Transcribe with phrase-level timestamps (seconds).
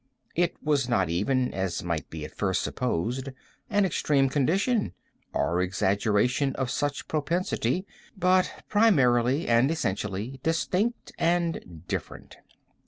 [0.33, 3.29] It was not even, as might be at first supposed,
[3.69, 4.95] an extreme condition,
[5.31, 7.85] or exaggeration of such propensity,
[8.17, 12.37] but primarily and essentially distinct and different.